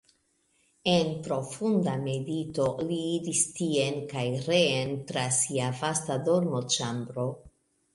En 0.93 1.11
profunda 1.27 1.93
medito 2.07 2.67
li 2.89 2.99
iris 3.11 3.45
tien 3.61 4.03
kaj 4.17 4.27
reen 4.49 4.99
tra 5.15 5.31
sia 5.41 5.73
vasta 5.85 6.23
dormoĉambro. 6.31 7.33